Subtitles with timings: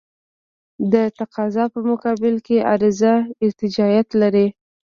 [0.93, 3.13] د تقاضا په مقابل کې عرضه
[3.45, 4.47] ارتجاعیت لري.